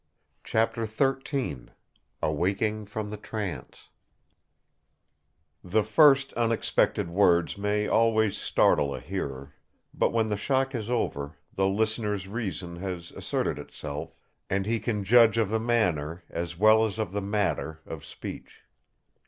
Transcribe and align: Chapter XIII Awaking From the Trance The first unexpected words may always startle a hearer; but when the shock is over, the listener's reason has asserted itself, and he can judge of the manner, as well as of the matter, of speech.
Chapter 0.43 0.87
XIII 0.87 1.67
Awaking 2.23 2.87
From 2.87 3.11
the 3.11 3.17
Trance 3.17 3.89
The 5.63 5.83
first 5.83 6.33
unexpected 6.33 7.11
words 7.11 7.55
may 7.55 7.87
always 7.87 8.35
startle 8.35 8.95
a 8.95 8.99
hearer; 8.99 9.53
but 9.93 10.11
when 10.11 10.29
the 10.29 10.37
shock 10.37 10.73
is 10.73 10.89
over, 10.89 11.37
the 11.53 11.67
listener's 11.67 12.27
reason 12.27 12.77
has 12.77 13.11
asserted 13.11 13.59
itself, 13.59 14.17
and 14.49 14.65
he 14.65 14.79
can 14.79 15.03
judge 15.03 15.37
of 15.37 15.49
the 15.51 15.59
manner, 15.59 16.23
as 16.31 16.57
well 16.57 16.83
as 16.83 16.97
of 16.97 17.11
the 17.11 17.21
matter, 17.21 17.79
of 17.85 18.03
speech. 18.03 18.61